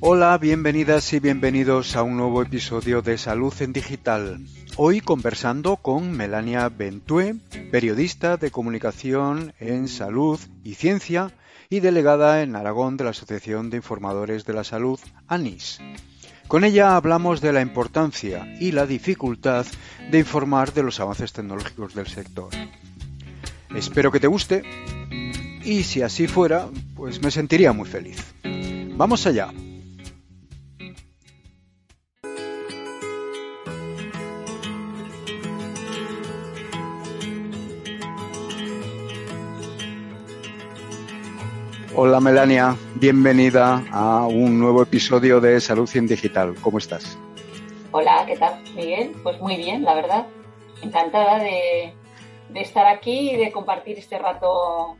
[0.00, 4.38] Hola, bienvenidas y bienvenidos a un nuevo episodio de Salud en Digital.
[4.76, 7.34] Hoy conversando con Melania Bentue,
[7.72, 11.32] periodista de comunicación en salud y ciencia
[11.68, 15.80] y delegada en Aragón de la Asociación de Informadores de la Salud, ANIS.
[16.46, 19.66] Con ella hablamos de la importancia y la dificultad
[20.12, 22.50] de informar de los avances tecnológicos del sector.
[23.74, 24.62] Espero que te guste
[25.64, 28.32] y si así fuera, pues me sentiría muy feliz.
[28.96, 29.52] Vamos allá.
[42.00, 46.54] Hola Melania, bienvenida a un nuevo episodio de Salud en Digital.
[46.62, 47.18] ¿Cómo estás?
[47.90, 49.16] Hola, ¿qué tal, Miguel?
[49.24, 50.26] Pues muy bien, la verdad.
[50.80, 51.92] Encantada de,
[52.50, 54.96] de estar aquí y de compartir este rato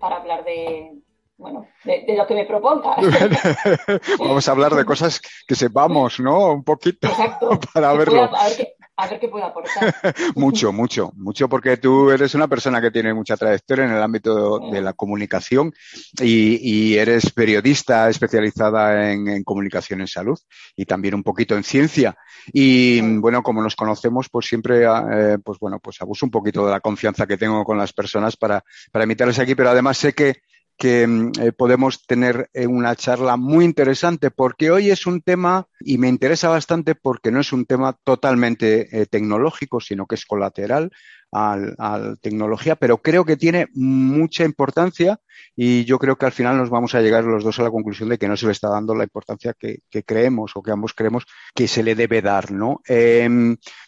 [0.00, 0.90] para hablar de,
[1.36, 2.96] bueno, de, de, lo que me proponga.
[4.18, 6.52] Vamos a hablar de cosas que sepamos, ¿no?
[6.52, 7.60] Un poquito Exacto.
[7.72, 8.28] para verlo.
[8.28, 9.94] pueda- a, ver qué, a ver qué puedo aportar.
[10.36, 14.58] mucho, mucho, mucho, porque tú eres una persona que tiene mucha trayectoria en el ámbito
[14.70, 15.72] de la comunicación
[16.20, 20.38] y, y eres periodista especializada en, en comunicación en salud
[20.76, 22.16] y también un poquito en ciencia.
[22.52, 26.72] Y bueno, como nos conocemos, pues siempre, eh, pues bueno, pues abuso un poquito de
[26.72, 28.62] la confianza que tengo con las personas para,
[28.92, 30.42] para invitarles aquí, pero además sé que
[30.80, 35.66] que mm, eh, podemos tener eh, una charla muy interesante porque hoy es un tema
[35.78, 40.24] y me interesa bastante porque no es un tema totalmente eh, tecnológico, sino que es
[40.24, 40.90] colateral
[41.32, 45.20] al, al tecnología, pero creo que tiene mucha importancia
[45.56, 48.08] y yo creo que al final nos vamos a llegar los dos a la conclusión
[48.08, 51.24] de que no se le está dando la importancia que, creemos o que ambos creemos
[51.54, 52.80] que se le debe dar, ¿no?
[52.88, 53.28] Eh,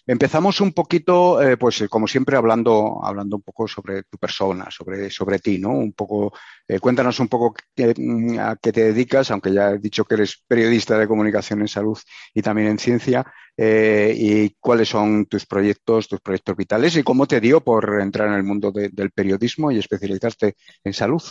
[0.06, 5.10] empezamos un poquito, eh, pues como siempre, hablando, hablando un poco sobre tu persona, sobre,
[5.10, 5.70] sobre ti, ¿no?
[5.70, 6.32] Un poco
[6.68, 10.14] eh, cuéntanos un poco qué- mm, a qué te dedicas, aunque ya he dicho que
[10.14, 11.98] eres periodista de comunicación en salud
[12.34, 13.24] y también en ciencia,
[13.56, 18.28] eh, y cuáles son tus proyectos, tus proyectos vitales y cómo te dio por entrar
[18.28, 20.54] en el mundo de- del periodismo y especializarte
[20.84, 21.22] en salud.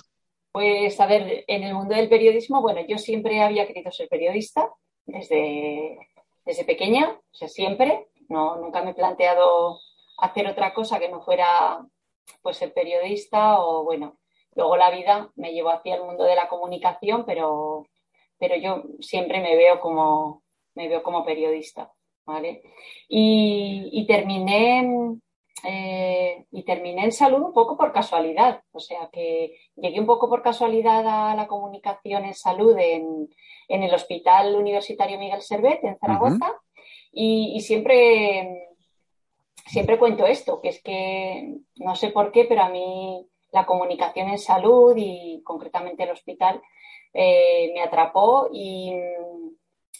[0.51, 4.69] Pues a ver, en el mundo del periodismo, bueno, yo siempre había querido ser periodista
[5.05, 5.97] desde,
[6.45, 8.07] desde pequeña, o sea, siempre.
[8.27, 9.79] No, nunca me he planteado
[10.17, 11.85] hacer otra cosa que no fuera
[12.41, 14.17] pues ser periodista o bueno,
[14.55, 17.85] luego la vida me llevó hacia el mundo de la comunicación, pero,
[18.39, 20.43] pero yo siempre me veo como,
[20.75, 21.91] me veo como periodista,
[22.25, 22.61] ¿vale?
[23.09, 25.17] Y terminé,
[25.63, 30.29] eh, y terminé en salud un poco por casualidad, o sea que llegué un poco
[30.29, 33.29] por casualidad a la comunicación en salud en,
[33.67, 36.53] en el Hospital Universitario Miguel Servet en Zaragoza.
[37.11, 38.69] Y, y siempre,
[39.65, 44.29] siempre cuento esto, que es que no sé por qué, pero a mí la comunicación
[44.29, 46.61] en salud y concretamente el hospital
[47.13, 48.93] eh, me atrapó y,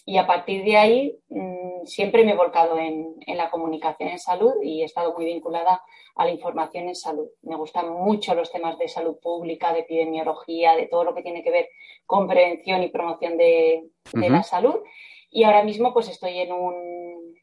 [0.06, 4.20] y a partir de ahí mm, siempre me he volcado en, en la comunicación en
[4.20, 5.82] salud y he estado muy vinculada
[6.16, 7.28] a la información en salud.
[7.44, 11.44] Me gustan mucho los temas de salud pública, de epidemiología, de todo lo que tiene
[11.44, 11.70] que ver
[12.06, 14.76] con prevención y promoción de, de la salud.
[15.30, 17.36] Y ahora mismo pues estoy en un,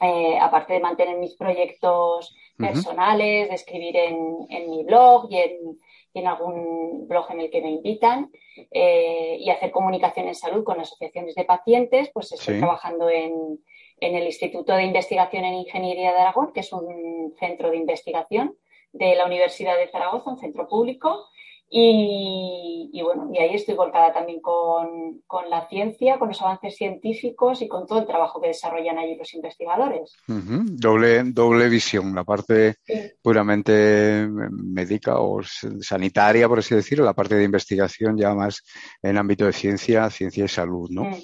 [0.00, 5.78] eh, aparte de mantener mis proyectos personales, de escribir en, en mi blog y en,
[6.12, 8.30] y en algún blog en el que me invitan,
[8.70, 12.60] eh, y hacer comunicación en salud con asociaciones de pacientes, pues estoy Sí.
[12.60, 13.58] trabajando en,
[14.00, 18.56] en el Instituto de Investigación en Ingeniería de Aragón, que es un centro de investigación
[18.92, 21.26] de la Universidad de Zaragoza, un centro público.
[21.72, 26.74] Y, y bueno, y ahí estoy volcada también con, con la ciencia, con los avances
[26.76, 30.16] científicos y con todo el trabajo que desarrollan allí los investigadores.
[30.26, 32.94] Doble, doble visión, la parte Sí.
[33.22, 38.62] puramente médica o sanitaria, por así decirlo, la parte de investigación ya más
[39.02, 41.04] en ámbito de ciencia, ciencia y salud, ¿no?
[41.04, 41.14] Mm.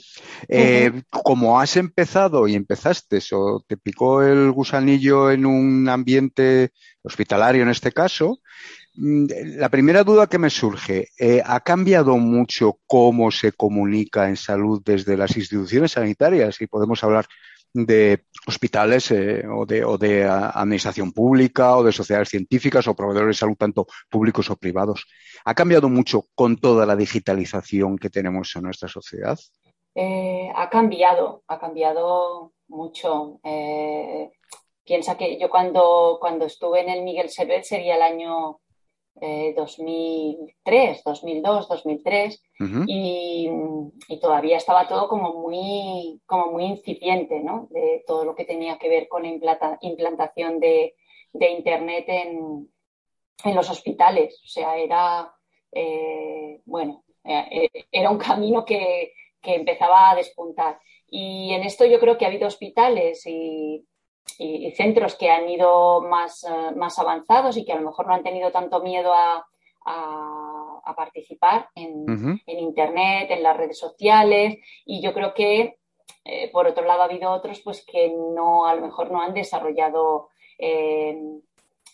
[0.49, 6.71] Eh, como has empezado y empezaste o te picó el gusanillo en un ambiente
[7.03, 8.39] hospitalario en este caso,
[8.99, 14.83] la primera duda que me surge, eh, ¿ha cambiado mucho cómo se comunica en salud
[14.85, 16.61] desde las instituciones sanitarias?
[16.61, 17.27] Y podemos hablar
[17.75, 22.95] de hospitales eh, o, de, o de a- administración pública o de sociedades científicas o
[22.97, 25.07] proveedores de salud, tanto públicos o privados.
[25.45, 29.39] ¿Ha cambiado mucho con toda la digitalización que tenemos en nuestra sociedad?
[29.95, 33.41] Eh, ha cambiado, ha cambiado mucho.
[34.85, 38.61] Piensa que yo cuando, cuando estuve en el Miguel Servet sería el año
[39.21, 43.49] eh, 2003, 2002, 2003 Ujú, y,
[44.09, 47.69] y todavía estaba todo como muy, como muy incipiente, ¿no?
[47.71, 50.95] De todo lo que tenía que ver con la implanta- implantación de,
[51.33, 52.69] de Internet en,
[53.45, 54.41] en los hospitales.
[54.45, 55.33] O sea, era,
[55.73, 60.79] eh, bueno, eh, era un camino que, que empezaba a despuntar.
[61.09, 63.87] Y en esto yo creo que ha habido hospitales y,
[64.39, 68.07] y- y centros que han ido más, eh, más avanzados y que a lo mejor
[68.07, 69.47] no han tenido tanto miedo a,
[69.85, 72.05] a- a participar en,
[72.47, 74.59] en Internet, en las redes sociales.
[74.85, 75.79] Y yo creo que,
[76.25, 79.35] eh, por otro lado, ha habido otros pues, que no, a lo mejor no han
[79.35, 80.29] desarrollado
[80.59, 81.19] eh,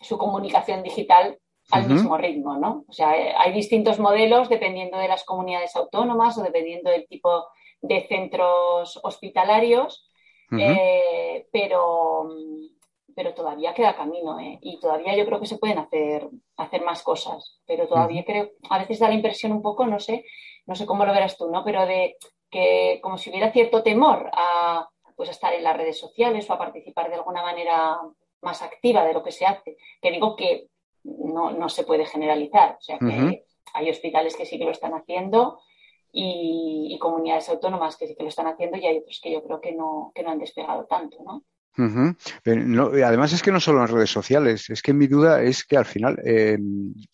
[0.00, 1.38] su comunicación digital
[1.70, 2.84] al mismo ritmo, ¿no?
[2.88, 7.46] O sea, eh, hay distintos modelos dependiendo de las comunidades autónomas o dependiendo del tipo
[7.80, 10.06] de centros hospitalarios,
[10.58, 12.28] eh, pero,
[13.14, 14.58] pero todavía queda camino, ¿eh?
[14.62, 18.78] Y todavía yo creo que se pueden hacer, hacer más cosas, pero todavía creo, a
[18.78, 20.24] veces da la impresión un poco, no sé,
[20.66, 21.64] no sé cómo lo verás tú, ¿no?
[21.64, 22.16] Pero de
[22.50, 26.52] que como si hubiera cierto temor a, pues, a estar en las redes sociales o
[26.52, 27.98] a participar de alguna manera
[28.42, 29.76] más activa de lo que se hace.
[30.00, 30.68] Que digo que
[31.04, 33.44] no, no se puede generalizar, o sea que
[33.74, 35.60] hay hospitales que sí que lo están haciendo
[36.12, 39.42] y, y comunidades autónomas que sí que lo están haciendo y hay otros que yo
[39.42, 41.44] creo que no, que no han despegado tanto, ¿no?
[41.78, 42.14] Ujú.
[42.42, 45.42] Pero no- y además es que no solo en redes sociales, es que mi duda
[45.42, 46.58] es que al final eh,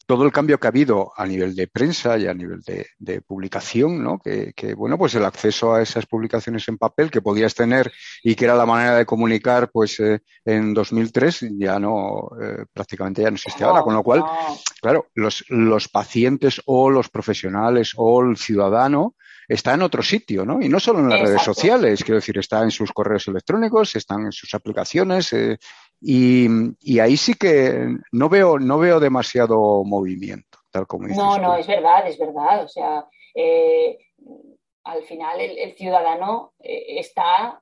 [0.07, 3.21] todo el cambio que ha habido a nivel de prensa y a nivel de, de
[3.21, 4.19] publicación, ¿no?
[4.19, 8.35] Que, que, bueno, pues el acceso a esas publicaciones en papel que podías tener y
[8.35, 13.31] que era la manera de comunicar, pues eh, en 2003 ya no, eh, prácticamente ya
[13.31, 14.59] no existe ahora, con lo cual, no.
[14.81, 19.15] claro, los, los pacientes o los profesionales o el ciudadano
[19.49, 20.61] está en otro sitio, ¿no?
[20.61, 24.27] Y no solo en las redes sociales, quiero decir, está en sus correos electrónicos, están
[24.27, 25.59] en sus aplicaciones, eh,
[26.01, 26.47] y,
[26.81, 31.43] y ahí sí que no veo, no veo demasiado movimiento, tal como dices No, tú.
[31.43, 32.65] no, es verdad, es verdad.
[32.65, 33.99] O sea, eh,
[34.85, 37.61] al final el, el ciudadano eh, está,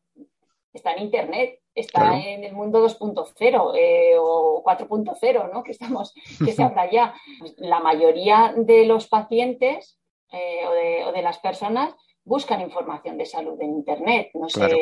[0.73, 2.17] está en Internet, está Claro.
[2.17, 5.62] en el mundo 2.0 eh, o 4.0, ¿no?
[5.62, 6.12] Que estamos,
[6.44, 7.15] que se habla ya.
[7.59, 9.99] La mayoría de los pacientes
[10.32, 11.94] eh, o, de, o de las personas
[12.25, 14.31] buscan información de salud en Internet.
[14.34, 14.76] No sé, Claro.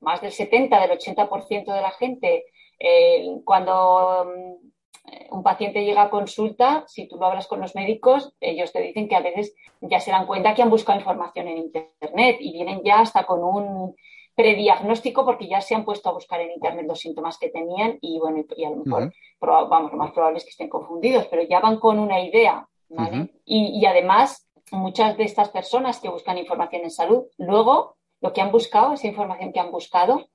[0.00, 2.44] más del 70, del 80% de la gente,
[2.78, 8.34] eh, cuando mm, un paciente llega a consulta, si tú lo hablas con los médicos,
[8.40, 11.58] ellos te dicen que a veces ya se dan cuenta que han buscado información en
[11.58, 13.94] Internet y vienen ya hasta con un
[14.34, 18.18] prediagnóstico porque ya se han puesto a buscar en Internet los síntomas que tenían y
[18.18, 19.12] bueno, y, a lo mejor, Ujú.
[19.40, 22.66] proba- vamos, lo más probable es que estén confundidos, pero ya van con una idea,
[22.88, 23.16] ¿vale?
[23.22, 23.28] Ujú.
[23.44, 28.40] y, y además, muchas de estas personas que buscan información en salud, luego lo que
[28.40, 30.26] han buscado, esa información que han buscado,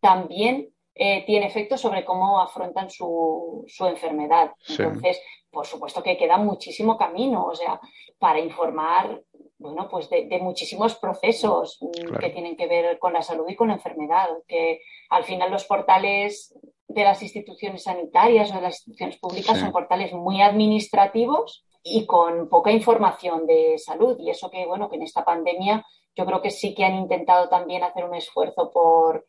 [0.00, 4.52] también eh, tiene efectos sobre cómo afrontan su, su enfermedad.
[4.60, 4.82] Sí.
[4.82, 7.80] Entonces, por supuesto que queda muchísimo camino, o sea,
[8.18, 9.22] para informar,
[9.58, 12.18] bueno, pues de, de muchísimos procesos mm, Claro.
[12.18, 14.80] que tienen que ver con la salud y con la enfermedad, que
[15.10, 16.54] al final los portales
[16.88, 19.62] de las instituciones sanitarias o de las instituciones públicas Sí.
[19.62, 24.16] son portales muy administrativos y con poca información de salud.
[24.20, 25.84] Y eso que, bueno, que en esta pandemia
[26.16, 29.24] yo creo que sí que han intentado también hacer un esfuerzo por,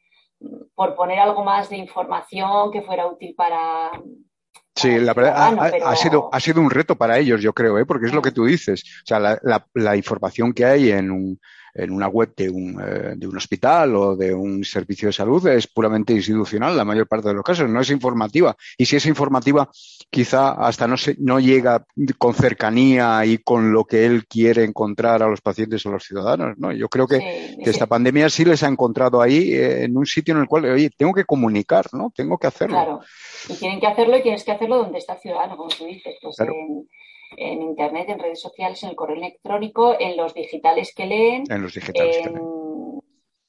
[0.76, 3.92] por poner algo más de información que fuera útil para.
[4.76, 7.86] Sí, la verdad ha, sido, ha sido un reto para ellos, yo creo, ¿eh?
[7.86, 8.82] porque es lo que tú dices.
[9.04, 11.40] O sea, la, la- la información que hay en, un,
[11.74, 15.46] en una web de un, eh, de un hospital o de un servicio de salud
[15.48, 18.56] es puramente institucional, la mayor parte de los casos, no es informativa.
[18.78, 19.70] Y si es informativa,
[20.10, 21.86] quizá hasta no, se, no llega
[22.18, 26.04] con cercanía y con lo que él quiere encontrar a los pacientes o a los
[26.04, 26.58] ciudadanos.
[26.58, 26.72] ¿no?
[26.72, 30.06] Yo creo que, Sí, que esta pandemia sí les ha encontrado ahí eh, en un
[30.06, 32.12] sitio en el cual, oye, tengo que comunicar, ¿no?
[32.16, 32.76] Tengo que hacerlo.
[32.76, 33.00] Claro.
[33.50, 36.16] Y tienen que hacerlo y tienes que hacerlo donde está el ciudadano, como tú dices,
[36.22, 36.54] pues Claro.
[36.54, 36.88] en,
[37.38, 41.62] en internet, en redes sociales, en el correo electrónico, en los digitales que leen, En
[41.62, 42.18] los digitales.
[42.26, 42.38] en,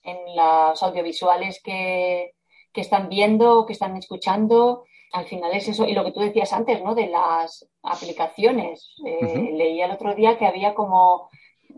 [0.02, 2.32] en los audiovisuales que,
[2.72, 4.84] que están viendo, que están escuchando.
[5.12, 5.86] Al final es eso.
[5.86, 6.94] Y lo que tú decías antes, ¿no?
[6.94, 8.94] De las aplicaciones.
[9.04, 9.56] Eh, Ujú.
[9.56, 11.28] Leí el otro día que había como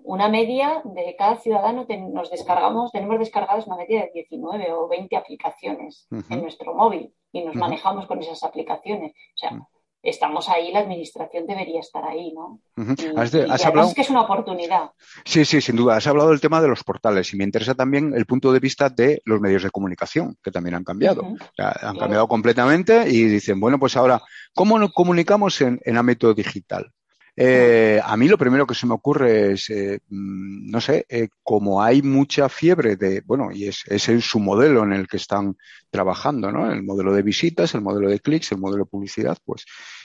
[0.05, 5.17] una media de cada ciudadano nos descargamos, tenemos descargados una media de 19 o 20
[5.17, 9.13] aplicaciones en nuestro móvil y nos manejamos con esas aplicaciones.
[9.13, 9.67] O sea, Ujú.
[10.03, 12.61] Estamos ahí, la administración debería estar ahí, ¿no?
[12.77, 12.95] Ujú.
[12.99, 14.91] Y- Has de- y has además hablado- es que es una oportunidad.
[15.25, 15.97] Sí, sí, sin duda.
[15.97, 18.89] Has hablado del tema de los portales y me interesa también el punto de vista
[18.91, 21.23] de los medios de comunicación, que también han cambiado.
[21.23, 21.35] Ujú.
[21.35, 21.99] O sea, han Claro.
[21.99, 24.21] cambiado completamente y dicen, bueno, pues ahora,
[24.55, 26.91] ¿cómo nos comunicamos en, en ámbito digital?
[27.35, 31.29] Eh, a mí lo primero que se me ocurre es, eh, mm, no sé, eh,
[31.43, 35.57] como hay mucha fiebre de, bueno, y es, es su modelo en el que están
[35.91, 36.71] trabajando, ¿no?
[36.71, 39.65] El modelo de visitas, el modelo de clics, el modelo de publicidad, pues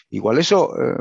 [0.10, 0.98] igual eso eh,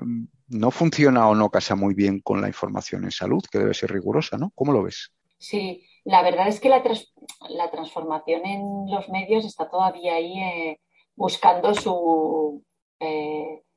[0.49, 3.92] no funciona o no casa muy bien con la información en salud, que debe ser
[3.92, 4.50] rigurosa, ¿no?
[4.54, 5.12] ¿Cómo lo ves?
[5.38, 7.12] Sí, la verdad es que la, trans-
[7.50, 10.80] la transformación en los medios está todavía ahí eh,
[11.14, 12.64] buscando su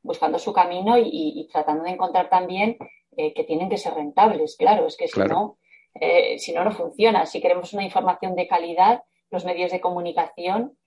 [0.02, 2.78] buscando su camino y, y- y tratando de encontrar también
[3.18, 4.56] eh, que tienen que ser rentables.
[4.58, 5.34] Claro, es que si Claro.
[5.34, 5.58] no,
[6.00, 7.26] eh, si no, no funciona.
[7.26, 10.78] Si queremos una información de calidad, los medios de comunicación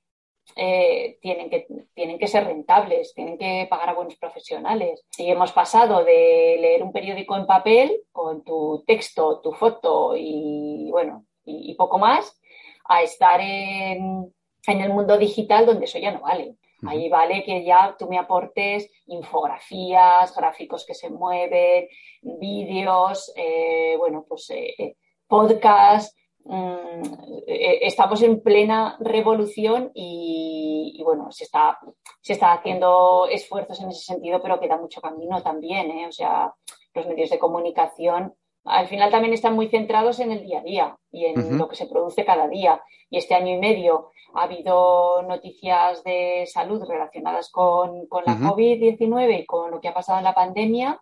[0.56, 5.04] eh, tienen, que, tienen que ser rentables, tienen que pagar a buenos profesionales.
[5.10, 10.88] Si hemos pasado de leer un periódico en papel con tu texto, tu foto y
[10.90, 12.40] bueno, y, y poco más,
[12.86, 14.32] a estar en,
[14.66, 16.56] en el mundo digital donde eso ya no vale.
[16.86, 21.86] Ahí vale que ya tú me aportes infografías, gráficos que se mueven,
[22.22, 24.96] vídeos, eh, bueno, pues eh,
[25.26, 26.16] podcast.
[26.44, 27.02] Mm,
[27.46, 31.78] eh, estamos en plena revolución y, y, bueno, se está,
[32.20, 36.06] se está haciendo esfuerzos en ese sentido, pero queda mucho camino también, ¿eh?
[36.08, 36.52] O sea,
[36.94, 38.34] los medios de comunicación
[38.64, 41.76] al final también están muy centrados en el día a día y en lo que
[41.76, 42.80] se produce cada día.
[43.10, 48.44] Y este año y medio ha habido noticias de salud relacionadas con, con la Ujú.
[48.54, 51.00] COVID-19 y con lo que ha pasado en la pandemia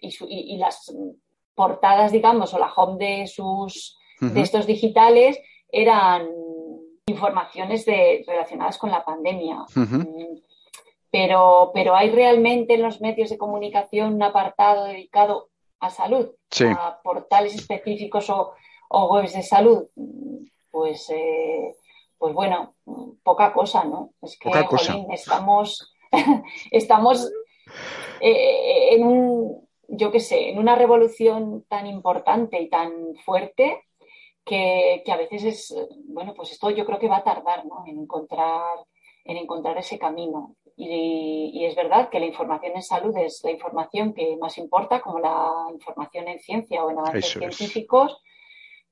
[0.00, 0.92] y, su- y- y las
[1.54, 5.38] portadas, digamos, o la home de sus de estos digitales
[5.68, 6.28] eran
[7.06, 9.64] informaciones de, relacionadas con la pandemia.
[11.10, 15.50] Pero, pero hay realmente en los medios de comunicación un apartado dedicado
[15.82, 16.64] a salud, Sí.
[16.64, 18.52] a portales específicos o,
[18.88, 19.88] o webs de salud.
[20.70, 21.74] Pues, eh,
[22.16, 22.74] pues bueno,
[23.22, 24.10] poca cosa, ¿no?
[24.22, 24.92] Es que, Poca cosa.
[24.92, 25.92] jolín, estamos,
[26.70, 27.28] estamos
[28.20, 33.82] eh, en un, yo qué sé, en una revolución tan importante y tan fuerte
[34.44, 35.74] que, que a veces es,
[36.06, 37.84] bueno, pues esto yo creo que va a tardar, ¿no?
[37.86, 38.78] En encontrar,
[39.24, 40.54] en encontrar ese camino.
[40.76, 45.00] Y, y es verdad que la información en salud es la información que más importa,
[45.00, 47.56] como la información en ciencia o en avances Eso es.
[47.56, 48.20] científicos,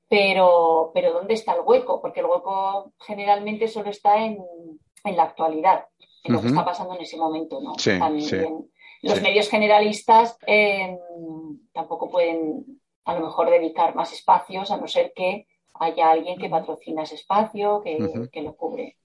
[0.07, 2.01] pero, pero ¿dónde está el hueco?
[2.01, 4.37] Porque el hueco generalmente solo está en,
[5.03, 5.85] en la actualidad,
[6.23, 7.73] en lo que está pasando en ese momento, ¿no?
[7.77, 8.37] Sí, También sí.
[9.03, 9.23] los Sí.
[9.23, 10.97] medios generalistas eh,
[11.73, 16.49] tampoco pueden a lo mejor dedicar más espacios, a no ser que haya alguien que
[16.49, 17.97] patrocina ese espacio, que,
[18.31, 18.97] que lo cubre.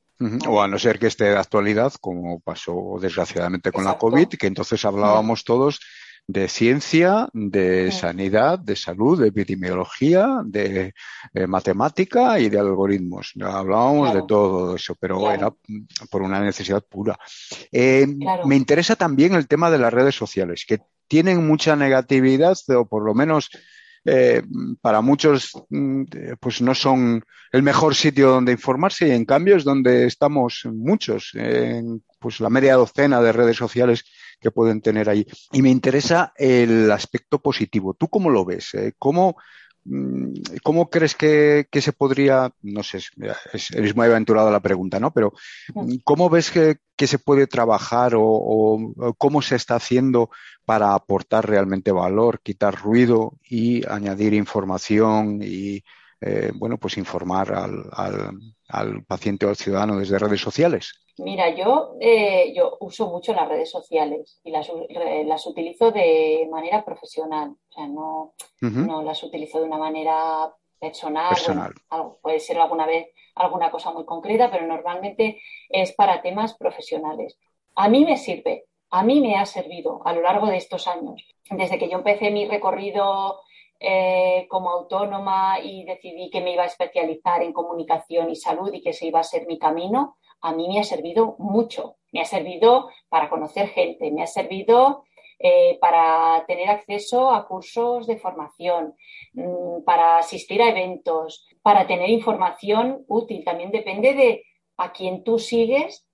[0.48, 4.06] O a no ser que esté de actualidad, como pasó desgraciadamente con Exacto.
[4.08, 5.80] la COVID, que entonces hablábamos todos
[6.28, 7.92] de ciencia, de Mm.
[7.92, 10.92] sanidad, de salud, de epidemiología, de
[11.34, 13.32] eh, matemática y de algoritmos.
[13.40, 14.20] Hablábamos Claro.
[14.22, 15.34] de todo eso, pero Claro.
[15.34, 17.16] era mm, por una necesidad pura.
[17.70, 18.46] Eh, Claro.
[18.46, 23.04] Me interesa también el tema de las redes sociales, que tienen mucha negatividad, o por
[23.04, 23.48] lo menos
[24.06, 24.42] eh,
[24.80, 29.56] para muchos mm, eh, pues no son el mejor sitio donde informarse y en cambio
[29.56, 34.04] es donde estamos muchos, en pues la media docena de redes sociales
[34.40, 35.26] que pueden tener ahí.
[35.52, 37.94] Y me interesa el aspecto positivo.
[37.94, 38.74] ¿Tú cómo lo ves?
[38.74, 39.36] Eh, ¿Cómo,
[40.62, 42.98] ¿Cómo crees que, que se podría, no sé,
[43.52, 45.12] es, eres muy aventurado la pregunta, ¿no?
[45.12, 45.32] Pero
[45.74, 45.96] Mm.
[46.04, 50.30] ¿cómo ves que, que se puede trabajar o cómo se está haciendo
[50.64, 55.82] para aportar realmente valor, quitar ruido y añadir información y,
[56.20, 58.30] eh, bueno, pues informar al, al,
[58.68, 60.94] al paciente o al ciudadano desde redes sociales?
[61.18, 64.70] Mira, yo, eh, yo uso mucho las redes sociales y las,
[65.24, 67.50] las utilizo de manera profesional.
[67.50, 71.30] O sea, no, no las utilizo de una manera personal.
[71.30, 71.72] Personal.
[71.88, 77.38] Bueno, puede ser alguna vez alguna cosa muy concreta, pero normalmente es para temas profesionales.
[77.74, 81.22] A mí me sirve, a mí me ha servido a lo largo de estos años.
[81.50, 83.40] Desde que yo empecé mi recorrido
[83.78, 88.80] eh, como autónoma y decidí que me iba a especializar en comunicación y salud y
[88.80, 91.96] que ese iba a ser mi camino, a mí me ha servido mucho.
[92.12, 95.04] Me ha servido para conocer gente, me ha servido
[95.38, 98.94] eh, para tener acceso a cursos de formación,
[99.34, 103.44] mm, para asistir a eventos, para tener información útil.
[103.44, 104.44] También depende de
[104.78, 106.06] a quién tú sigues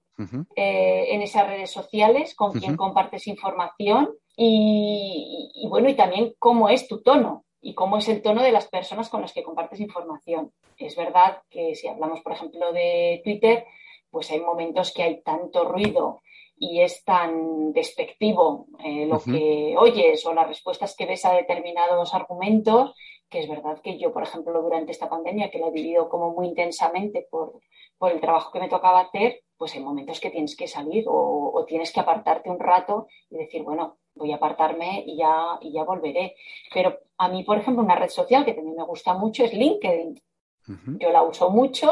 [0.56, 6.68] eh, en esas redes sociales, con quién compartes información y, y, bueno, y también cómo
[6.68, 9.80] es tu tono y cómo es el tono de las personas con las que compartes
[9.80, 10.52] información.
[10.76, 13.64] Es verdad que si hablamos, por ejemplo, de Twitter,
[14.10, 16.20] pues hay momentos que hay tanto ruido
[16.56, 22.14] y es tan despectivo eh, lo que oyes o las respuestas que ves a determinados
[22.14, 22.94] argumentos,
[23.30, 26.32] que es verdad que yo, por ejemplo, durante esta pandemia, que la he vivido como
[26.32, 27.60] muy intensamente por,
[27.96, 31.52] por el trabajo que me tocaba hacer, pues hay momentos que tienes que salir o,
[31.54, 35.72] o, tienes que apartarte un rato y decir, bueno, voy a apartarme y ya, y
[35.72, 36.36] ya volveré.
[36.72, 40.20] Pero a mí, por ejemplo, una red social que también me gusta mucho es LinkedIn.
[40.68, 40.98] Uh -huh.
[40.98, 41.90] Yo la uso mucho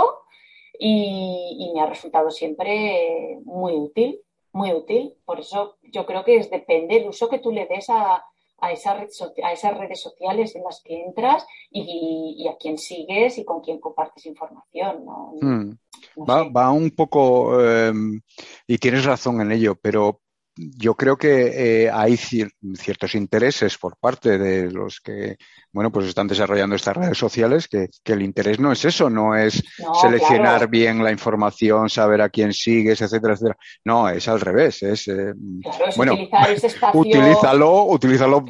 [0.78, 4.20] y, y, me ha resultado siempre muy útil,
[4.52, 5.14] muy útil.
[5.24, 8.24] Por eso yo creo que es, depende del uso que tú le des a,
[8.58, 9.08] a, esa red
[9.42, 13.60] a esas redes sociales en las que entras y, y, a quién sigues y con
[13.60, 15.04] quién compartes información.
[15.04, 15.32] ¿no?
[15.40, 15.70] Hmm.
[16.16, 17.92] No va, va, un poco, eh,
[18.66, 20.20] y tienes razón en ello, pero
[20.56, 25.36] yo creo que eh, hay cier ciertos intereses por parte de los que,
[25.72, 29.36] bueno, pues están desarrollando estas redes sociales, que, que el interés no es eso, no
[29.36, 30.68] es no, seleccionar claro.
[30.68, 33.56] bien la información, saber a quién sigues, etcétera, etcétera.
[33.84, 37.00] No, es al revés, es, eh, claro, es bueno, utilizar ese espacio...
[37.00, 38.44] utilízalo, utilízalo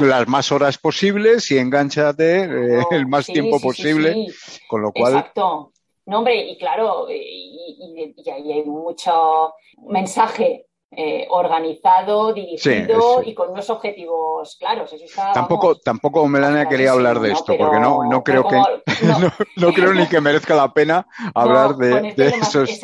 [0.00, 4.82] las más horas posibles y enganchate eh, el más sí, tiempo sí, posible, sí, con
[4.82, 5.14] lo cual...
[5.14, 5.72] Exacto.
[6.06, 9.52] No, hombre, y claro, y, y, hay mucho
[9.90, 14.92] mensaje eh, organizado, dirigido sí, y con unos objetivos claros.
[14.92, 18.64] Eso está, tampoco, vamos, tampoco Melania quería hablar de esto, porque no, no creo como,
[18.64, 19.32] que no.
[19.56, 22.80] no, creo ni que merezca la pena hablar de, de esos.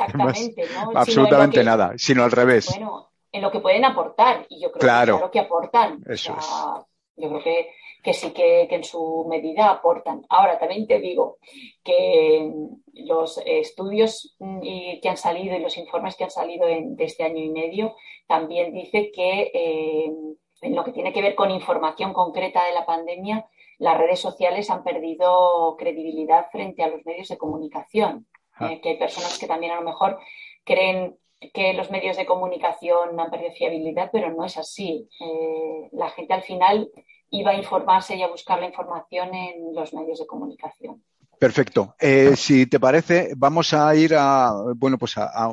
[0.94, 2.68] Absolutamente que, nada, sino al revés.
[2.68, 5.14] Bueno, en lo que pueden aportar, y yo creo claro.
[5.14, 6.00] que claro que aportan.
[6.06, 6.86] Eso o sea, es.
[7.16, 7.68] Yo creo que,
[8.04, 10.26] que sí que, que, en su medida aportan.
[10.28, 11.38] Ahora, también te digo
[11.82, 12.52] que
[12.92, 17.42] los estudios que han salido y los informes que han salido en, de este año
[17.42, 17.96] y medio
[18.26, 20.12] también dice que eh,
[20.60, 23.46] en lo que tiene que ver con información concreta de la pandemia,
[23.78, 28.26] las redes sociales han perdido credibilidad frente a los medios de comunicación.
[28.56, 28.70] Ah.
[28.70, 30.18] Eh, que hay personas que también a lo mejor
[30.64, 31.16] creen
[31.52, 35.08] que los medios de comunicación han perdido fiabilidad, pero no es así.
[35.20, 36.90] Eh, la gente al final
[37.34, 41.02] iba a informarse y a buscar la información en los medios de comunicación.
[41.38, 41.94] Perfecto.
[42.00, 45.50] Eh, si te parece, vamos a ir a, bueno, pues a, a,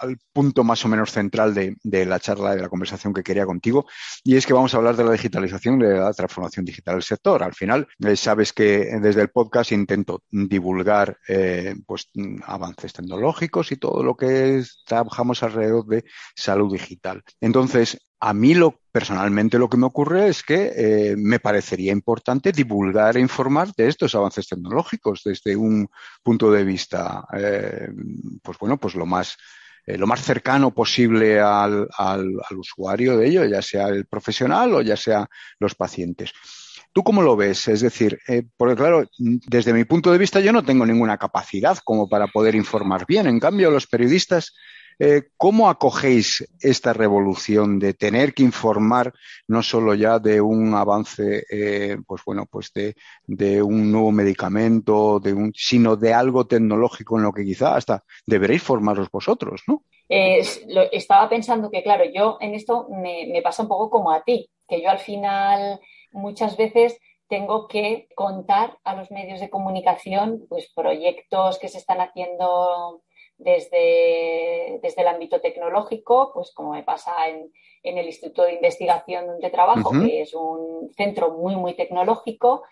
[0.00, 3.46] al punto más o menos central de, de, la charla, de la conversación que quería
[3.46, 3.86] contigo,
[4.24, 7.42] y es que vamos a hablar de la digitalización, de la transformación digital del sector.
[7.42, 12.10] Al final, eh, sabes que desde el podcast intento divulgar eh, pues,
[12.44, 17.22] avances tecnológicos y todo lo que trabajamos alrededor de salud digital.
[17.40, 22.52] Entonces, a mí lo, personalmente lo que me ocurre es que eh, me parecería importante
[22.52, 25.88] divulgar e informar de estos avances tecnológicos desde un
[26.22, 27.88] punto de vista, eh,
[28.42, 29.38] pues bueno, pues lo más,
[29.86, 34.74] eh, lo más cercano posible al, al, al, usuario de ello, ya sea el profesional
[34.74, 35.26] o ya sea
[35.58, 36.32] los pacientes.
[36.92, 37.68] ¿Tú cómo lo ves?
[37.68, 38.18] Es decir,
[38.56, 42.56] porque claro, desde mi punto de vista yo no tengo ninguna capacidad como para poder
[42.56, 43.28] informar bien.
[43.28, 44.54] En cambio, los periodistas
[45.02, 49.14] eh, ¿Cómo acogéis esta revolución de tener que informar
[49.48, 55.18] no solo ya de un avance, eh, pues bueno, pues de, un nuevo medicamento,
[55.54, 59.84] sino de algo tecnológico en lo que quizá hasta deberéis formaros vosotros, ¿no?
[60.06, 60.42] Eh,
[60.92, 64.50] estaba pensando que, claro, yo en esto me, me pasa un poco como a ti,
[64.68, 65.80] que yo al final
[66.12, 72.02] muchas veces tengo que contar a los medios de comunicación pues proyectos que se están
[72.02, 73.02] haciendo
[73.40, 77.50] desde, desde el ámbito tecnológico, pues como me pasa en,
[77.82, 80.06] en el Instituto de Investigación donde trabajo, uh -huh.
[80.06, 82.62] que es un centro muy, muy tecnológico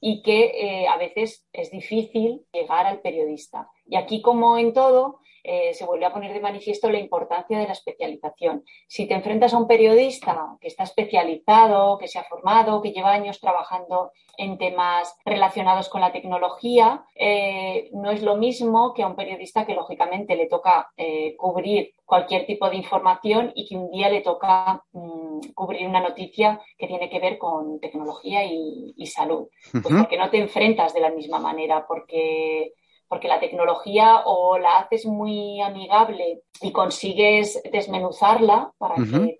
[0.00, 3.68] y que eh, a veces es difícil llegar al periodista.
[3.86, 7.66] Y aquí, como en todo, eh, se vuelve a poner de manifiesto la importancia de
[7.66, 8.64] la especialización.
[8.86, 13.12] Si te enfrentas a un periodista que está especializado, que se ha formado, que lleva
[13.12, 19.06] años trabajando en temas relacionados con la tecnología, eh, no es lo mismo que a
[19.06, 23.90] un periodista que lógicamente le toca eh, cubrir cualquier tipo de información y que un
[23.90, 29.06] día le toca mmm, cubrir una noticia que tiene que ver con tecnología y, y
[29.06, 29.48] salud.
[29.72, 29.98] Pues uh -huh.
[29.98, 32.72] porque no te enfrentas de la misma manera, porque
[33.08, 39.26] porque la tecnología o la haces muy amigable y consigues desmenuzarla para, uh -huh.
[39.26, 39.38] que,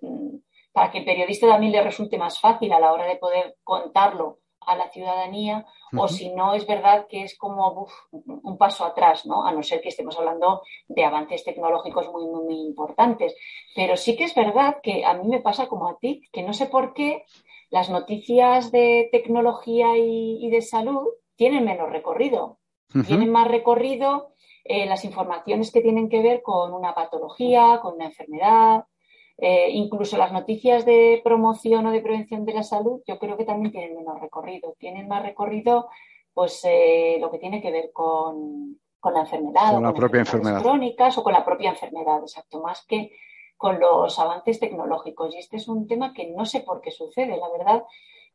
[0.73, 4.39] para que el periodista también le resulte más fácil a la hora de poder contarlo
[4.61, 6.03] a la ciudadanía, uh -huh.
[6.05, 9.47] o si no, es verdad que es como uf, un paso atrás, ¿no?
[9.47, 13.35] A no ser que estemos hablando de avances tecnológicos muy, muy, muy importantes.
[13.75, 16.53] Pero sí que es verdad que a mí me pasa como a ti, que no
[16.53, 17.25] sé por qué
[17.71, 22.59] las noticias de tecnología y, y de salud tienen menos recorrido.
[22.95, 23.07] Uh -huh.
[23.07, 28.07] Tienen más recorrido eh, las informaciones que tienen que ver con una patología, con una
[28.07, 28.85] enfermedad,
[29.41, 33.45] eh, incluso las noticias de promoción o de prevención de la salud, yo creo que
[33.45, 34.75] también tienen menos recorrido.
[34.79, 35.89] Tienen más recorrido,
[36.35, 40.21] pues, eh, lo que tiene que ver con, con la enfermedad, con la con propia
[40.21, 43.13] enfermedad crónicas o con la propia enfermedad, exacto, más que
[43.57, 45.35] con los avances tecnológicos.
[45.35, 47.85] Y este es un tema que no sé por qué sucede, la verdad.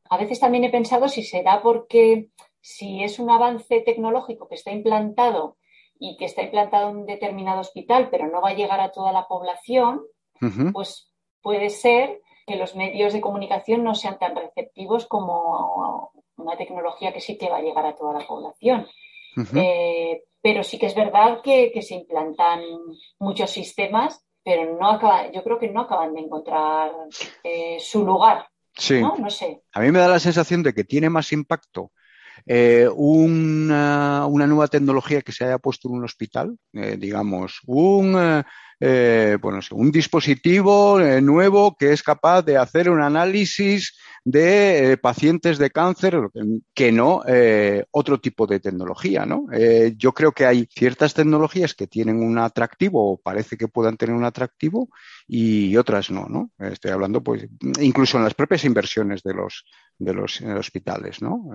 [0.10, 2.30] A veces también he pensado si será porque
[2.64, 5.58] si es un avance tecnológico que está implantado
[6.00, 9.12] y que está implantado en un determinado hospital, pero no va a llegar a toda
[9.12, 10.02] la población,
[10.72, 17.14] pues puede ser que los medios de comunicación no sean tan receptivos como una tecnología
[17.14, 18.88] que sí que va a llegar a toda la población.
[19.56, 22.62] Eh, pero sí que es verdad que, que se implantan
[23.20, 26.92] muchos sistemas, pero no acaba, yo creo que no acaban de encontrar
[27.44, 29.00] eh, su lugar, Sí.
[29.02, 29.16] ¿no?
[29.18, 29.64] No sé.
[29.74, 31.92] A mí me da la sensación de que tiene más impacto
[32.46, 38.44] eh, una, una nueva tecnología que se haya puesto en un hospital, eh, digamos, un,
[38.86, 44.98] eh, bueno, un dispositivo eh, nuevo que es capaz de hacer un análisis de eh,
[44.98, 46.18] pacientes de cáncer,
[46.74, 47.22] que no
[47.92, 49.48] otro tipo de tecnología, ¿no?
[49.98, 54.16] Yo creo que hay ciertas tecnologías que tienen un atractivo o parece que puedan tener
[54.16, 54.90] un atractivo
[55.28, 56.52] y otras no, ¿no?
[56.58, 57.48] Estoy hablando, pues,
[57.82, 59.66] incluso en las propias inversiones de los,
[59.98, 61.50] de los hospitales, ¿no?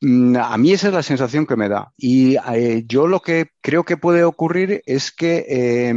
[0.00, 1.92] Mm, a mí esa es la sensación que me da.
[1.96, 2.36] Y
[2.86, 5.94] yo lo que creo que puede ocurrir es que eh,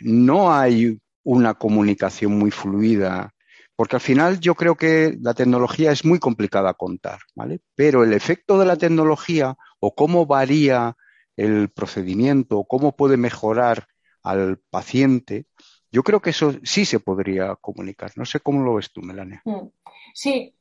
[0.00, 3.34] no hay una comunicación muy fluida,
[3.76, 7.60] porque al final yo creo que la tecnología es muy complicada a contar, ¿vale?
[7.74, 10.96] Pero el efecto de la tecnología o cómo varía
[11.36, 13.86] el procedimiento, cómo puede mejorar
[14.22, 15.46] al paciente,
[15.92, 18.10] yo creo que eso sí se podría comunicar.
[18.16, 19.40] No sé cómo lo ves tú, Melania.
[19.44, 19.68] Mm.
[20.12, 20.54] Sí,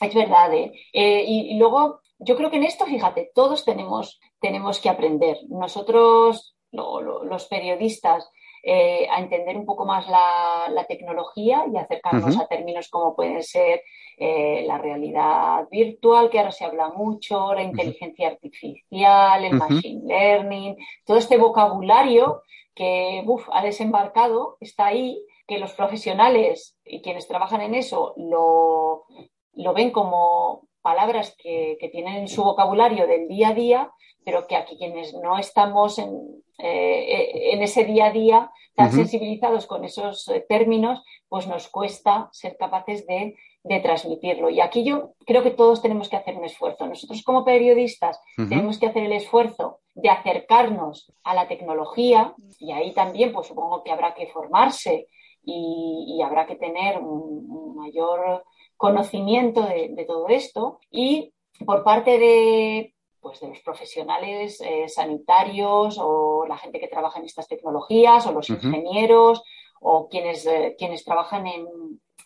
[0.00, 0.54] es verdad.
[0.54, 0.72] ¿eh?
[0.92, 5.36] Eh, y, luego, yo creo que en esto, fíjate, todos tenemos, tenemos que aprender.
[5.48, 8.28] Nosotros, lo- lo- los periodistas,
[8.66, 13.42] eh, a entender un poco más la, la tecnología y acercarnos a términos como pueden
[13.42, 13.82] ser
[14.16, 20.76] eh, la realidad virtual, que ahora se habla mucho, la inteligencia artificial, el machine learning,
[21.04, 22.40] todo este vocabulario
[22.74, 29.04] que uf, ha desembarcado, está ahí, que los profesionales y quienes trabajan en eso lo,
[29.52, 33.92] lo ven como palabras que, que tienen en su vocabulario del día a día,
[34.24, 39.66] pero que aquí quienes no estamos en, eh, en ese día a día tan sensibilizados
[39.66, 44.50] con esos eh, términos, pues nos cuesta ser capaces de, de transmitirlo.
[44.50, 46.86] Y aquí yo creo que todos tenemos que hacer un esfuerzo.
[46.86, 52.92] Nosotros como periodistas tenemos que hacer el esfuerzo de acercarnos a la tecnología y ahí
[52.92, 55.06] también pues supongo que habrá que formarse
[55.44, 58.44] y, y habrá que tener un, un mayor
[58.76, 61.32] conocimiento de, de todo esto y
[61.64, 62.93] por parte de
[63.24, 68.32] pues de los profesionales eh, sanitarios o la gente que trabaja en estas tecnologías o
[68.32, 69.42] los ingenieros
[69.80, 71.66] o quienes, eh, quienes trabajan en,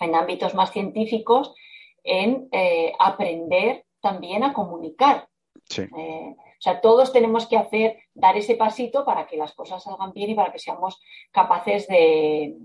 [0.01, 1.55] en ámbitos más científicos
[2.03, 5.29] en eh, aprender también a comunicar.
[5.69, 5.83] Sí.
[5.83, 10.31] O sea, todos tenemos que hacer, dar ese pasito para que las cosas salgan bien
[10.31, 12.57] y para que seamos capaces de,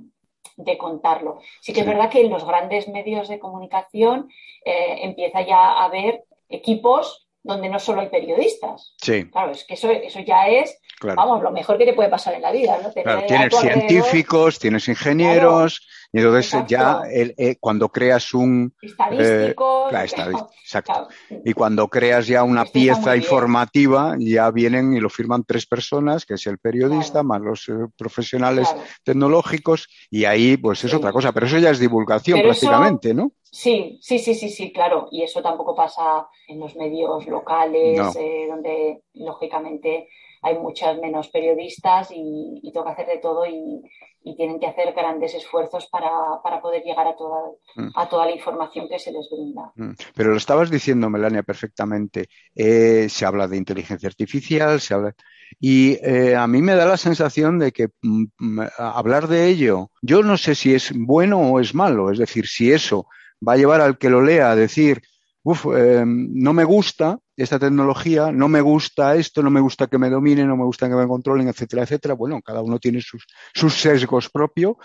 [0.58, 1.39] de contarlo.
[1.62, 4.30] Sí que es verdad que en los grandes medios de comunicación
[4.63, 8.96] empieza ya a haber equipos donde no solo hay periodistas.
[9.02, 11.18] Sí, Claro, es que eso, eso ya es, claro.
[11.18, 12.90] vamos, lo mejor que te puede pasar en la vida, ¿no?
[12.92, 16.68] Tener Claro, tienes científicos, tienes ingenieros, y entonces Exacto.
[16.70, 18.74] ya el- eh, cuando creas un...
[18.82, 19.90] estadísticos.
[19.90, 21.08] claro, estadis- exacto.
[21.44, 26.36] Y cuando creas ya una pieza informativa, ya vienen y lo firman tres personas, que
[26.36, 30.98] es el periodista, más los eh, profesionales tecnológicos, y ahí pues es Sí.
[30.98, 33.32] otra cosa, pero eso ya es divulgación Pero eso- prácticamente, ¿no?
[33.54, 35.08] Sí, sí, sí, sí, sí, claro.
[35.12, 38.12] Y eso tampoco pasa en los medios locales, No.
[38.20, 40.10] eh, donde lógicamente
[40.42, 43.80] hay muchas menos periodistas y, y toca hacer de todo y,
[44.24, 46.10] y tienen que hacer grandes esfuerzos para,
[46.44, 47.42] para poder llegar a toda,
[47.76, 47.89] Mm.
[47.96, 49.72] a toda la información que se les brinda.
[49.76, 49.92] Mm.
[50.16, 52.28] Pero lo estabas diciendo, Melania, perfectamente.
[52.56, 55.13] Eh, se habla de inteligencia artificial, se habla...
[55.60, 60.24] Y eh, a mí me da la sensación de que mm, hablar de ello, yo
[60.24, 62.12] no sé si es bueno o es malo.
[62.12, 63.06] Es decir, si eso
[63.48, 65.02] va a llevar al que lo lea a decir,
[65.44, 70.10] uff, no me gusta esta tecnología, no me gusta esto, no me gusta que me
[70.10, 72.14] dominen, no me gusta que me controlen, etcétera, etcétera.
[72.14, 74.76] Bueno, cada uno tiene sus, sus sesgos propios.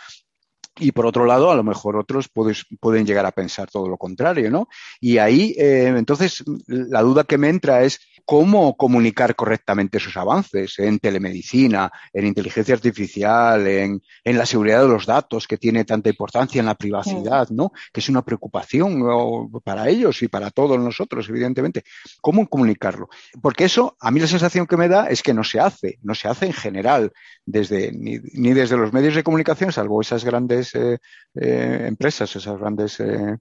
[0.81, 3.97] Y por otro lado, a lo mejor otros puedes- pueden llegar a pensar todo lo
[3.97, 4.69] contrario, ¿no?
[5.01, 10.79] Y ahí, eh, entonces, la duda que me entra es cómo comunicar correctamente esos avances
[10.79, 16.11] en telemedicina, en inteligencia artificial, en, en la seguridad de los datos, que tiene tanta
[16.11, 17.73] importancia en la privacidad, ¿no?
[17.93, 19.49] Que es una preocupación ¿no?
[19.65, 21.85] para ellos y para todos nosotros, evidentemente.
[22.21, 23.09] ¿Cómo comunicarlo?
[23.41, 26.15] Porque eso, a mí la sensación que me da es que no se hace, no
[26.15, 27.13] se hace en general,
[27.47, 30.99] desde, ni, ni desde los medios de comunicación, salvo esas grandes eh,
[31.35, 33.37] eh, empresas, esas grandes eh,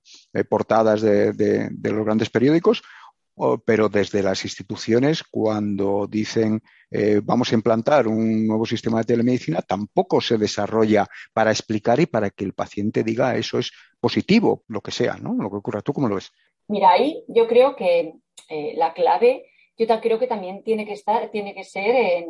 [0.49, 2.81] portadas de, de- los grandes periódicos,
[3.65, 6.59] pero desde las instituciones, cuando dicen
[7.23, 12.31] vamos a implantar un nuevo sistema de telemedicina, tampoco se desarrolla para explicar y para
[12.31, 15.35] que el paciente diga eso es positivo, lo que sea, ¿no?
[15.35, 15.81] Lo que ocurra.
[15.83, 16.31] ¿Tú cómo lo ves?
[16.67, 18.15] Mira, ahí yo creo que
[18.75, 19.45] la clave,
[19.77, 22.25] yo creo que también tiene que estar, tiene que ser en,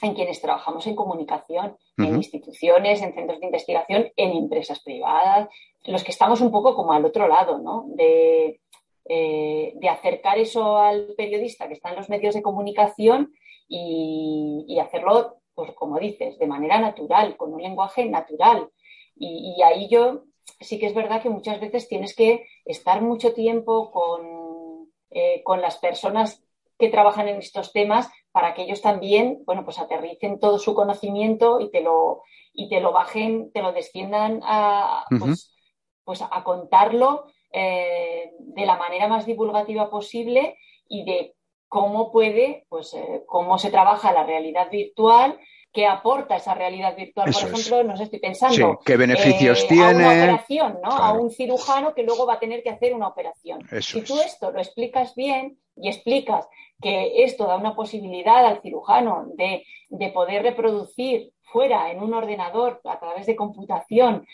[0.00, 5.48] quienes trabajamos en comunicación, en instituciones, en centros de investigación, en empresas privadas,
[5.84, 7.84] los que estamos un poco como al otro lado, ¿no?
[7.88, 8.60] De,
[9.08, 13.32] eh, de acercar eso al periodista que está en los medios de comunicación
[13.68, 18.68] y, hacerlo, pues como dices, de manera natural, con un lenguaje natural.
[19.16, 20.24] Y, ahí yo
[20.60, 25.60] sí que es verdad que muchas veces tienes que estar mucho tiempo con, eh, con
[25.60, 26.44] las personas
[26.78, 31.58] que trabajan en estos temas para que ellos también, bueno, pues aterricen todo su conocimiento
[31.58, 32.22] y te lo,
[32.52, 35.56] y te lo bajen, te lo desciendan a, pues,
[36.04, 41.34] pues a contarlo eh, de la manera más divulgativa posible y de
[41.66, 45.40] cómo puede, pues, eh, cómo se trabaja la realidad virtual,
[45.72, 47.32] qué aporta esa realidad virtual.
[47.32, 48.78] Por ejemplo, no sé, estoy pensando.
[48.84, 49.84] ¿Qué beneficios eh, tiene?
[49.86, 50.90] A una operación, ¿no?
[50.90, 53.66] A un cirujano que luego va a tener que hacer una operación.
[53.80, 56.46] si tú esto lo explicas bien y explicas
[56.80, 62.80] que esto da una posibilidad al cirujano de, de poder reproducir fuera en un ordenador
[62.84, 64.26] a través de computación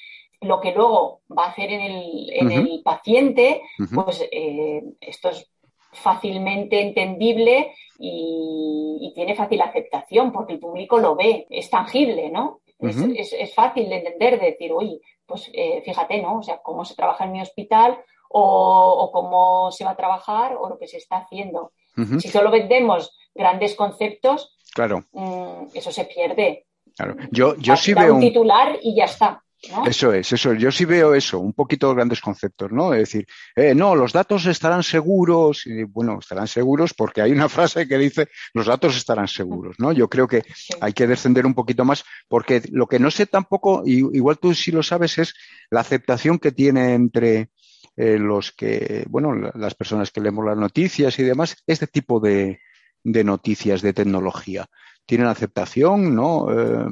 [0.42, 3.62] lo que luego va a hacer en el, en el paciente,
[3.94, 5.48] pues eh, esto es
[5.92, 12.61] fácilmente entendible y, tiene fácil aceptación porque el público lo ve, es tangible, ¿no?
[12.81, 16.38] es, fácil de entender, de decir, oye, pues eh, fíjate, ¿no?
[16.38, 17.98] O sea, cómo se trabaja en mi hospital
[18.31, 21.72] o, cómo se va a trabajar o lo que se está haciendo.
[22.20, 25.05] Si solo vendemos grandes conceptos, claro.
[25.12, 26.66] Mm, eso se pierde.
[26.96, 27.16] Claro.
[27.31, 29.42] Yo, yo sí veo un titular y ya está.
[29.87, 32.94] Eso es, eso Yo sí veo eso, un poquito grandes conceptos, ¿no?
[32.94, 35.66] Es decir, eh, no, los datos estarán seguros.
[35.66, 39.92] Y, bueno, estarán seguros porque hay una frase que dice los datos estarán seguros, ¿no?
[39.92, 40.42] Yo creo que
[40.81, 44.72] hay que descender un poquito más porque lo que no sé tampoco, igual tú sí
[44.72, 45.35] lo sabes, es
[45.70, 47.50] la aceptación que tiene entre
[47.96, 52.61] eh, los que, bueno, las personas que leemos las noticias y demás, este tipo de,
[53.02, 54.66] de noticias de tecnología.
[55.05, 56.48] ¿Tienen aceptación, no?
[56.50, 56.87] Eh,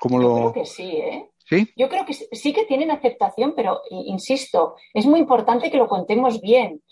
[0.00, 0.34] ¿Cómo Yo lo...
[0.34, 1.28] creo que sí, ¿eh?
[1.76, 6.40] Yo creo que sí que tienen aceptación, pero insisto, es muy importante que lo contemos
[6.40, 6.82] bien.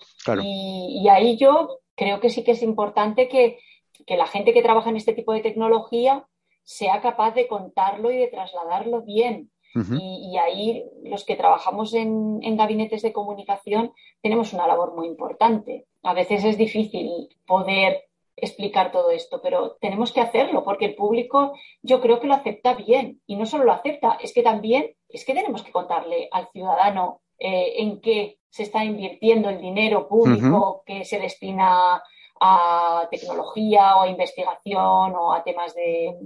[0.42, 3.58] Y, ahí yo creo que sí que es importante que,
[4.06, 6.26] la gente que trabaja en este tipo de tecnología
[6.64, 9.50] sea capaz de contarlo y de trasladarlo bien.
[9.74, 15.86] Y, ahí los que trabajamos en, en, gabinetes de comunicación tenemos una labor muy importante.
[16.02, 18.04] A veces es difícil poder
[18.36, 21.52] explicar todo esto, pero tenemos que hacerlo porque el público
[21.82, 23.20] yo creo que lo acepta bien.
[23.26, 27.20] Y no solo lo acepta, es que también es que tenemos que contarle al ciudadano
[27.38, 32.02] eh, en qué se está invirtiendo el dinero público que se destina
[32.40, 36.16] a tecnología o a investigación o a temas de,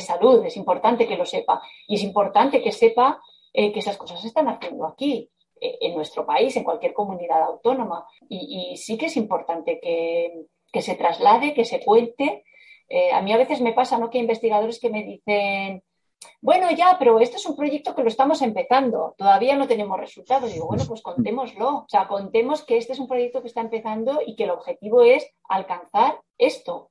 [0.00, 0.44] salud.
[0.44, 3.20] Es importante que lo sepa y es importante que sepa
[3.52, 5.28] eh, que esas cosas se están haciendo aquí
[5.60, 8.06] eh, en nuestro país, en cualquier comunidad autónoma.
[8.28, 12.44] y sí que es importante que, que se traslade, que se cuente.
[12.88, 14.10] Eh, a mí a veces me pasa ¿no?
[14.10, 15.82] que hay investigadores que me dicen,
[16.40, 20.50] bueno, ya, pero este es un proyecto que lo estamos empezando, todavía no tenemos resultados.
[20.50, 21.78] Y digo, bueno, pues contémoslo.
[21.78, 25.02] O sea, contemos que este es un proyecto que está empezando y que el objetivo
[25.02, 26.90] es alcanzar esto.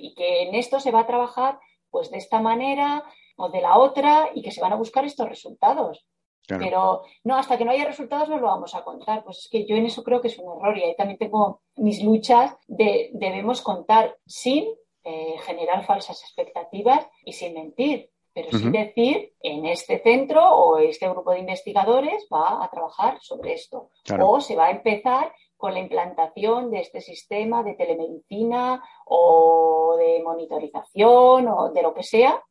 [0.00, 1.58] y que en esto se va a trabajar
[1.90, 3.04] pues de esta manera
[3.36, 6.06] o de la otra y que se van a buscar estos resultados.
[6.48, 9.24] Pero no, hasta que no haya resultados no lo vamos a contar.
[9.24, 11.62] Pues es que yo en eso creo que es un error y ahí también tengo
[11.76, 14.64] mis luchas de debemos contar sin
[15.02, 21.08] eh, generar falsas expectativas y sin mentir, pero sin decir en este centro o este
[21.08, 25.80] grupo de investigadores va a trabajar sobre esto o se va a empezar con la
[25.80, 32.42] implantación de este sistema de telemedicina o de monitorización o de lo que sea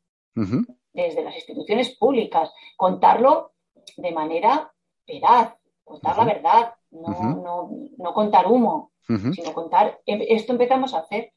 [0.93, 2.51] desde las instituciones públicas.
[2.75, 3.53] Contarlo
[3.97, 4.71] de manera
[5.07, 11.31] veraz, contar la verdad, no, no, contar humo, sino contar, em, esto empezamos a hacer.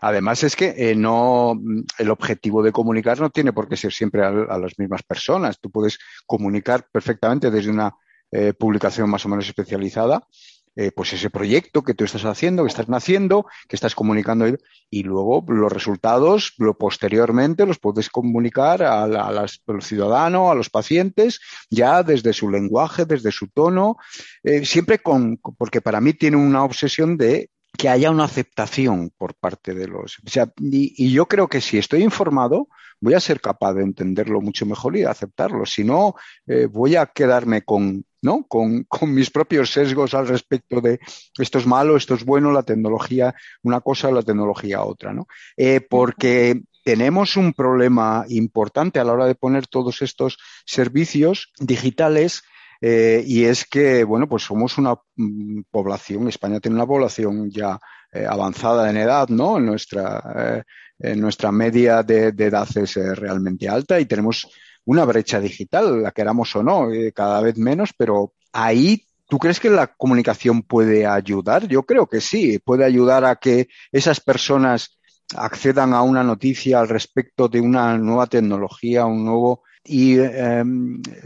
[0.00, 1.60] Además es que eh, no
[1.98, 5.58] el objetivo de comunicar no tiene por qué ser siempre a, las mismas personas.
[5.58, 7.96] Tú puedes comunicar perfectamente desde una
[8.30, 10.24] eh, publicación más o menos especializada
[10.80, 14.46] eh, pues ese proyecto que tú estás haciendo, que estás naciendo, que estás comunicando
[14.88, 21.40] y luego los resultados lo, posteriormente los puedes comunicar a, los ciudadanos, a los pacientes,
[21.68, 23.98] ya desde su lenguaje, desde su tono,
[24.42, 29.34] eh, siempre con, porque para mí tiene una obsesión de que haya una aceptación por
[29.34, 30.18] parte de los.
[30.26, 32.68] O sea, y, yo creo que si estoy informado,
[33.00, 35.66] voy a ser capaz de entenderlo mucho mejor y de aceptarlo.
[35.66, 36.14] Si no,
[36.46, 38.44] eh, voy a quedarme con, ¿no?
[38.46, 41.00] Con, con, mis propios sesgos al respecto de
[41.38, 45.26] esto es malo, esto es bueno, la tecnología una cosa, la tecnología otra, ¿no?
[45.56, 52.42] Eh, porque tenemos un problema importante a la hora de poner todos estos servicios digitales
[52.80, 57.78] eh, y es que, bueno, pues somos una mm, población, España tiene una población ya
[58.12, 59.60] eh, avanzada en edad, ¿no?
[59.60, 60.64] Nuestra,
[61.16, 64.46] nuestra media de, de, edad es realmente alta y tenemos
[64.90, 69.60] una brecha digital, la queramos o no, eh, cada vez menos, pero ahí ¿Tú crees
[69.60, 71.68] que la comunicación puede ayudar?
[71.68, 74.98] Yo creo que sí, puede ayudar a que esas personas
[75.36, 80.62] accedan a una noticia al respecto de una nueva tecnología, un nuevo y eh,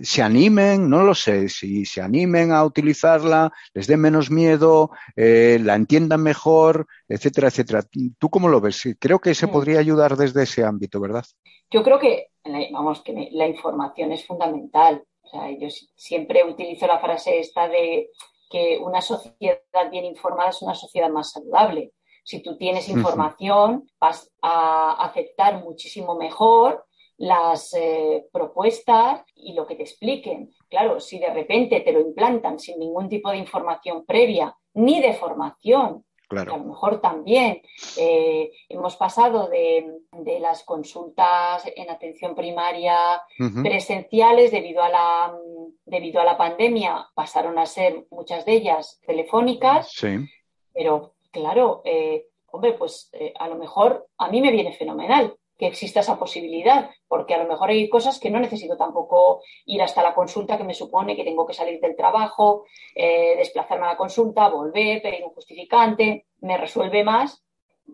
[0.02, 5.58] se animen, no lo sé, si se animen a utilizarla, les dé menos miedo, eh,
[5.60, 7.82] la entiendan mejor, etcétera, etcétera.
[8.18, 8.82] ¿Tú cómo lo ves?
[8.98, 11.24] Creo que se podría ayudar desde ese ámbito, ¿verdad?
[11.70, 12.28] Yo creo que,
[12.72, 15.02] vamos, que la información es fundamental.
[15.22, 18.10] O sea, yo siempre utilizo la frase esta de
[18.48, 21.92] que una sociedad bien informada es una sociedad más saludable.
[22.24, 26.84] Si tú tienes información, vas a aceptar muchísimo mejor
[27.16, 30.50] las eh, propuestas y lo que te expliquen.
[30.68, 35.12] Claro, si de repente te lo implantan sin ningún tipo de información previa ni de
[35.12, 36.54] formación, claro.
[36.54, 37.62] a lo mejor también
[37.96, 43.62] eh, hemos pasado de, de, las consultas en atención primaria uh -huh.
[43.62, 45.38] presenciales debido a, la,
[45.84, 50.26] debido a la pandemia, pasaron a ser muchas de ellas telefónicas, sí.
[50.72, 55.66] pero claro, eh, hombre, pues eh, a lo mejor a mí me viene fenomenal que
[55.66, 60.02] exista esa posibilidad, porque a lo mejor hay cosas que no necesito tampoco ir hasta
[60.02, 63.96] la consulta, que me supone que tengo que salir del trabajo, eh, desplazarme a la
[63.96, 67.44] consulta, volver, pedir un justificante, me resuelve más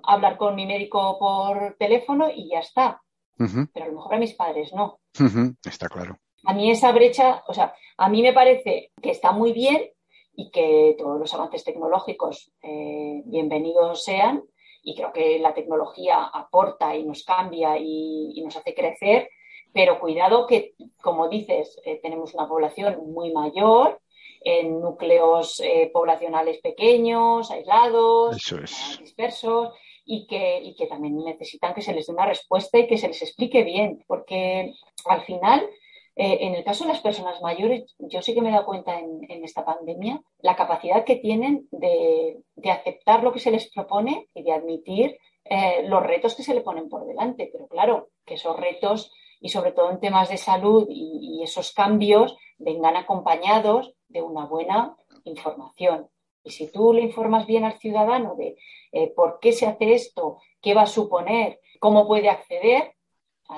[0.05, 3.03] hablar con mi médico por teléfono y ya está.
[3.39, 3.69] Uh -huh.
[3.73, 5.01] Pero a lo mejor a mis padres no.
[5.19, 5.57] Uh -huh.
[5.65, 6.17] Está claro.
[6.45, 9.91] A mí esa brecha, o sea, a mí me parece que está muy bien
[10.41, 14.43] y que todos los avances tecnológicos eh, bienvenidos sean,
[14.83, 19.29] y creo que la tecnología aporta y nos cambia y, y nos hace crecer,
[19.75, 20.73] pero cuidado que,
[21.03, 24.01] como dices, eh, tenemos una población muy mayor,
[24.43, 28.99] en núcleos eh, poblacionales pequeños, aislados, es.
[28.99, 29.75] dispersos,
[30.07, 33.09] y que, y que también necesitan que se les dé una respuesta y que se
[33.09, 34.73] les explique bien, porque
[35.05, 35.69] al final
[36.17, 38.99] eh, en el caso de las personas mayores, yo sí que me he dado cuenta
[38.99, 44.43] en, esta pandemia la capacidad que tienen de, aceptar lo que se les propone y
[44.43, 47.49] de admitir eh, los retos que se le ponen por delante.
[47.53, 52.37] Pero claro, que esos retos, y sobre todo en temas de salud y, esos cambios,
[52.59, 56.09] vengan acompañados de una buena información.
[56.43, 58.57] Y si tú le informas bien al ciudadano de
[58.93, 62.95] eh, por qué se hace esto, qué va a suponer, cómo puede acceder,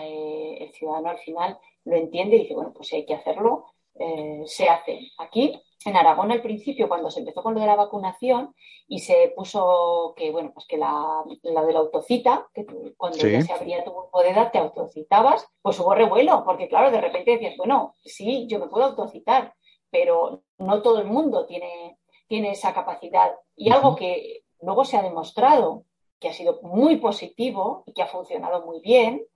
[0.00, 3.66] el ciudadano al final lo entiende y dice, bueno, pues si hay que hacerlo,
[3.98, 5.10] eh, se hace.
[5.18, 8.54] Aquí, en Aragón, al principio, cuando se empezó con lo de la vacunación
[8.86, 13.18] y se puso que, bueno, pues que la, la de la autocita, que tú, cuando
[13.18, 13.30] sí.
[13.30, 17.00] ya se abría tu grupo de edad te autocitabas, pues hubo revuelo, porque claro, de
[17.00, 19.54] repente decías, bueno, sí, yo me puedo autocitar,
[19.90, 23.32] pero no todo el mundo tiene, tiene esa capacidad.
[23.56, 23.76] Y uh -huh.
[23.76, 25.84] algo que luego se ha demostrado
[26.22, 29.26] que ha sido muy positivo y que ha funcionado muy bien,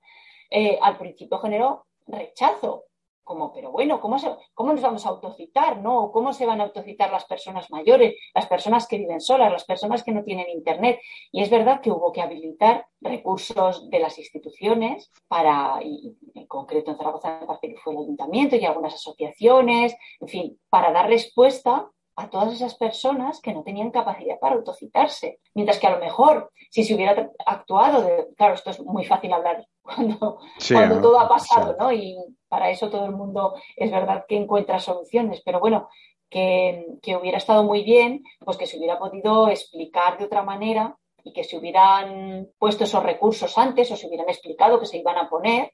[0.50, 2.84] eh, al principio generó rechazo,
[3.26, 5.82] como, pero bueno, ¿cómo, se, ¿cómo nos vamos a autocitar?
[5.82, 6.12] ¿no?
[6.12, 10.04] ¿Cómo se van a autocitar las personas mayores, las personas que viven solas, las personas
[10.04, 11.00] que no tienen internet?
[11.32, 16.92] Y es verdad que hubo que habilitar recursos de las instituciones para, y en concreto
[16.92, 22.30] en Zaragoza, que fue el ayuntamiento y algunas asociaciones, en fin, para dar respuesta a
[22.30, 25.40] todas esas personas que no tenían capacidad para autocitarse.
[25.54, 29.32] Mientras que a lo mejor, si se hubiera actuado, de, claro, esto es muy fácil
[29.32, 31.76] hablar cuando, sí, cuando todo ha pasado, sí.
[31.78, 31.92] ¿no?
[31.92, 32.16] Y
[32.48, 35.88] para eso todo el mundo es verdad que encuentra soluciones, pero bueno,
[36.28, 40.96] que, que hubiera estado muy bien, pues que se hubiera podido explicar de otra manera
[41.24, 45.16] y que se hubieran puesto esos recursos antes o se hubieran explicado que se iban
[45.16, 45.72] a poner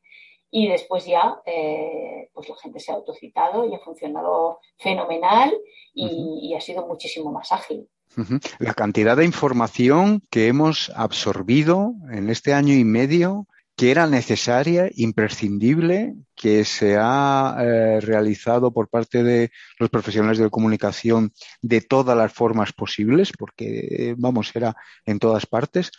[0.54, 5.52] y después ya eh, pues la gente se ha autocitado y ha funcionado fenomenal
[5.94, 6.38] y, uh -huh.
[6.42, 7.88] y ha sido muchísimo más ágil.
[8.16, 8.56] Uh -huh.
[8.58, 13.46] La cantidad de información que hemos absorbido en este año y medio
[13.82, 20.50] que era necesaria, imprescindible, que se ha eh, realizado por parte de los profesionales de
[20.50, 25.90] comunicación de todas las formas posibles, porque, vamos, era en todas partes.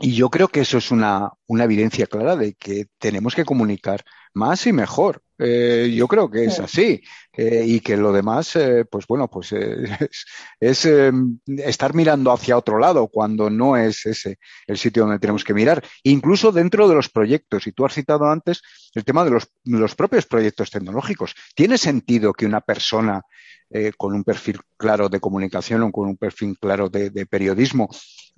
[0.00, 4.04] Y yo creo que eso es una, una evidencia clara de que tenemos que comunicar
[4.34, 5.22] más y mejor.
[5.38, 6.62] Eh, yo creo que es Sí.
[6.62, 7.02] así.
[7.36, 9.76] Eh, y que lo demás, eh, pues bueno, pues eh,
[10.10, 10.24] es,
[10.60, 11.12] es, eh,
[11.58, 15.82] estar mirando hacia otro lado cuando no es ese el sitio donde tenemos que mirar.
[16.04, 17.66] Incluso dentro de los proyectos.
[17.66, 18.62] Y tú has citado antes
[18.94, 21.34] el tema de los, los propios proyectos tecnológicos.
[21.54, 23.22] ¿Tiene sentido que una persona
[23.70, 27.88] eh, con un perfil claro de comunicación o con un perfil claro de, periodismo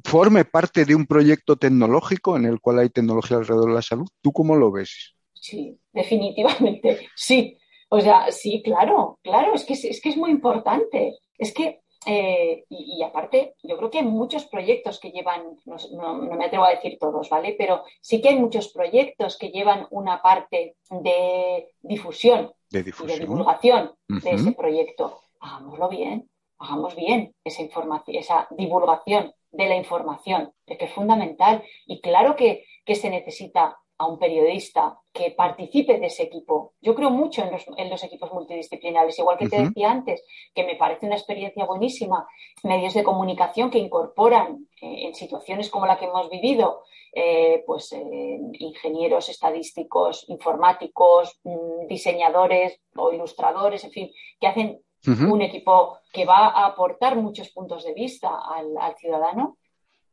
[0.05, 4.09] forme parte de un proyecto tecnológico en el cual hay tecnología alrededor de la salud?
[4.23, 5.15] ¿Tú cómo lo ves?
[5.35, 7.57] Sí, definitivamente, sí.
[7.91, 11.19] O sea, sí, claro, claro, es que es, que es muy importante.
[11.37, 16.37] Es que, eh, y, aparte, yo creo que hay muchos proyectos que llevan, no- no
[16.37, 17.55] me atrevo a decir todos, ¿vale?
[17.59, 22.85] Pero sí que hay muchos proyectos que llevan una parte de difusión De y de
[22.85, 23.21] difusión.
[23.21, 25.21] divulgación de ese proyecto.
[25.41, 31.65] Hagámoslo bien, hagamos bien esa información, esa divulgación de la información, que es fundamental.
[31.87, 36.73] Y claro que, que se necesita a un periodista que participe de ese equipo.
[36.81, 40.25] Yo creo mucho en los, en los equipos multidisciplinares, igual que te decía antes,
[40.55, 42.27] que me parece una experiencia buenísima,
[42.65, 46.83] medios de comunicación que incorporan eh, en situaciones como la que hemos vivido,
[47.13, 55.43] eh, pues eh, ingenieros estadísticos, informáticos, mm, diseñadores o ilustradores, en fin, que hacen un
[55.43, 59.59] equipo que va a aportar muchos puntos de vista al, al ciudadano,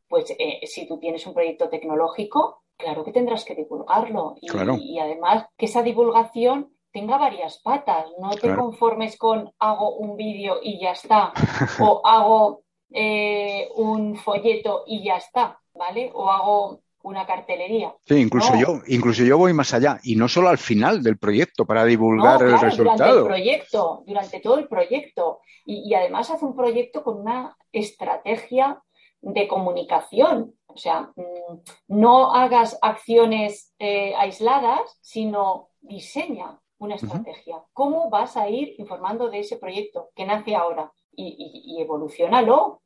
[0.08, 0.34] pues
[0.64, 4.34] si tú tienes un proyecto tecnológico, claro que tendrás que divulgarlo.
[4.40, 4.76] Y, Claro.
[4.80, 8.62] y además que esa divulgación tenga varias patas, no te Claro.
[8.64, 11.32] conformes con hago un vídeo y ya está,
[11.92, 16.10] o hago eh, un folleto y ya está, ¿vale?
[16.14, 17.94] O hago una cartelería.
[18.06, 18.60] Sí, incluso No.
[18.60, 21.86] yo, incluso yo voy más allá, y no solo al final del proyecto para No,
[21.86, 23.24] divulgar el claro, durante el resultado.
[23.26, 25.40] proyecto, durante todo el proyecto.
[25.66, 28.82] Y, y además hace un proyecto con una estrategia
[29.20, 30.54] de comunicación.
[30.66, 37.64] O sea, mm, no hagas acciones eh, aisladas, sino diseña una estrategia.
[37.72, 40.92] ¿Cómo vas a ir informando de ese proyecto que nace ahora?
[41.12, 42.82] Y, y, y evolucionalo.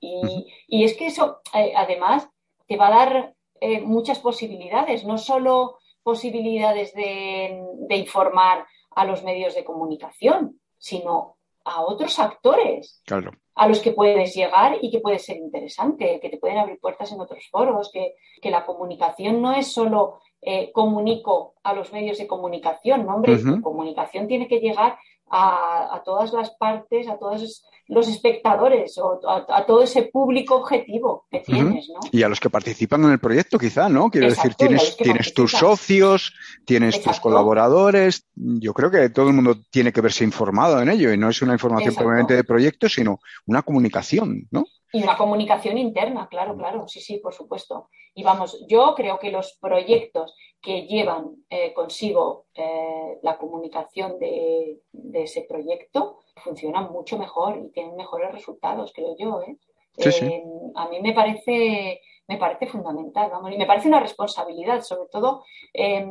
[0.00, 2.28] Y, y es que eso, eh, además,
[2.66, 9.22] te va a dar eh, muchas posibilidades, no solo posibilidades de, de informar a los
[9.22, 11.33] medios de comunicación, sino
[11.64, 13.32] a otros actores Claro.
[13.54, 17.10] a los que puedes llegar y que puede ser interesante, que te pueden abrir puertas
[17.12, 22.18] en otros foros, que, que la comunicación no es solo eh, comunico a los medios
[22.18, 24.98] de comunicación, no, hombre, tu comunicación tiene que llegar
[25.28, 30.56] a, a todas las partes, a todos los espectadores o a, a todo ese público
[30.56, 32.00] objetivo que tienes, ¿no?
[32.12, 34.10] Y a los que participan en el proyecto, quizá, ¿no?
[34.10, 36.34] Quiero Exacto, decir, tienes, tus socios,
[36.64, 38.26] tienes tus colaboradores.
[38.34, 41.42] Yo creo que todo el mundo tiene que verse informado en ello y no es
[41.42, 44.64] una información proveniente de proyectos, sino una comunicación, ¿no?
[44.92, 47.88] Y una comunicación interna, claro, claro, sí, sí, por supuesto.
[48.14, 50.34] Y vamos, yo creo que los proyectos
[50.64, 57.70] que llevan eh, consigo eh, la comunicación de, de ese proyecto funcionan mucho mejor y
[57.70, 59.42] tienen mejores resultados, creo yo.
[59.42, 59.56] ¿eh?
[59.98, 60.24] Sí, sí.
[60.24, 60.44] Eh,
[60.74, 65.44] a mí me parece, me parece fundamental, vamos, y me parece una responsabilidad, sobre todo
[65.72, 66.06] eh,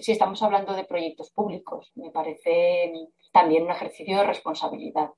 [0.00, 1.92] si estamos hablando de proyectos públicos.
[1.96, 2.92] Me parece
[3.32, 5.10] también un ejercicio de responsabilidad.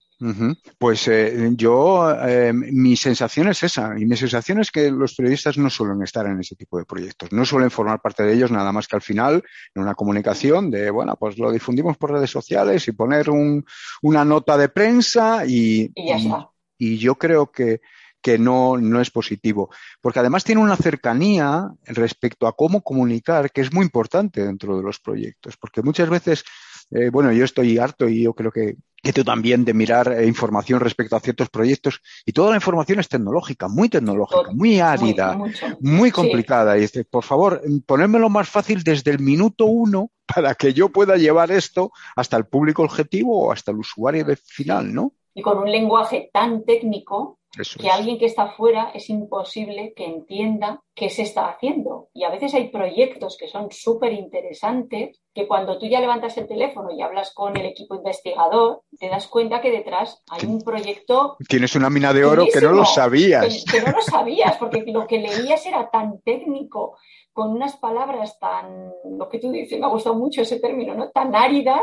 [0.78, 5.56] Pues eh, yo, eh, mi sensación es esa, y mi sensación es que los periodistas
[5.56, 8.70] no suelen estar en ese tipo de proyectos, no suelen formar parte de ellos nada
[8.72, 9.42] más que al final
[9.74, 13.64] en una comunicación de, bueno, pues lo difundimos por redes sociales y poner un,
[14.02, 16.50] una nota de prensa y, Y ya está.
[16.76, 17.80] y yo creo que,
[18.22, 23.60] que no, no es positivo, porque además tiene una cercanía respecto a cómo comunicar que
[23.62, 26.44] es muy importante dentro de los proyectos, porque muchas veces,
[26.90, 30.26] eh, bueno, yo estoy harto y yo creo que, que tú también de mirar eh,
[30.26, 35.38] información respecto a ciertos proyectos y toda la información es tecnológica, muy tecnológica, muy árida,
[35.80, 36.12] Muy, Sí.
[36.12, 36.76] complicada.
[36.76, 41.16] Y dice, por favor, ponérmelo más fácil desde el minuto uno para que yo pueda
[41.16, 45.14] llevar esto hasta el público objetivo o hasta el usuario final, ¿no?
[45.34, 47.92] Y con un lenguaje tan técnico Eso que es.
[47.92, 52.08] alguien que está fuera es imposible que entienda qué se está haciendo.
[52.14, 56.46] Y a veces hay proyectos que son súper interesantes que cuando tú ya levantas el
[56.46, 61.36] teléfono y hablas con el equipo investigador, te das cuenta que detrás hay un proyecto
[61.48, 63.64] Tienes una mina de oro que no lo sabías.
[63.64, 66.96] que, que no lo sabías, porque lo que leías era tan técnico,
[67.32, 71.10] con unas palabras tan, lo que tú dices, me ha gustado mucho ese término, ¿no?
[71.10, 71.82] Tan áridas,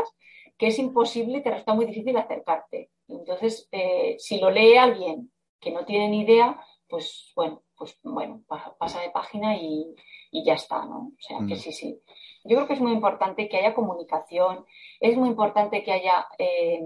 [0.56, 2.90] que es imposible, te resulta muy difícil acercarte.
[3.08, 5.30] Entonces, eh, si lo lee alguien
[5.60, 9.94] que no tiene ni idea, pues bueno, pues bueno, pa- pasa de página y,
[10.30, 11.12] y ya está, ¿no?
[11.16, 11.58] O sea que Mm.
[11.58, 12.00] sí, sí.
[12.44, 14.64] Yo creo que es muy importante que haya comunicación,
[15.00, 16.80] es muy importante que haya eh,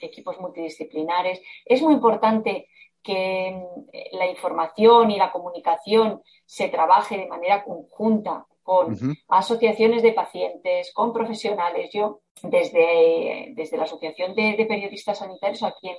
[0.00, 2.68] equipos multidisciplinares, es muy importante
[3.02, 8.96] que mm, la información y la comunicación se trabaje de manera conjunta con
[9.28, 11.90] asociaciones de pacientes, con profesionales.
[11.92, 15.96] Yo, desde, desde la Asociación de, de Periodistas Sanitarios aquí en,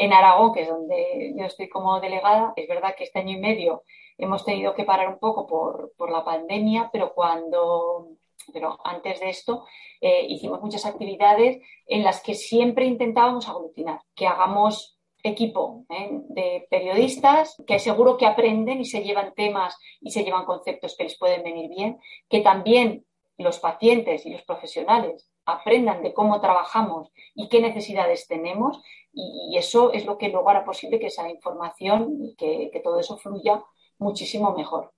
[0.00, 3.40] en Aragón, que es donde yo estoy como delegada, es verdad que este año y
[3.40, 3.82] medio
[4.16, 8.08] hemos tenido que parar un poco por, por la pandemia, pero cuando,
[8.50, 9.66] pero antes de esto
[10.00, 16.08] eh, hicimos muchas actividades en las que siempre intentábamos aglutinar, que hagamos equipo ¿eh?
[16.30, 21.04] de periodistas que seguro que aprenden y se llevan temas y se llevan conceptos que
[21.04, 21.98] les pueden venir bien,
[22.30, 23.04] que también
[23.36, 28.80] los pacientes y los profesionales aprendan de cómo trabajamos y qué necesidades tenemos
[29.12, 32.98] y, eso es lo que luego hará posible que esa información y que, que todo
[33.00, 33.62] eso fluya
[33.98, 34.92] muchísimo mejor.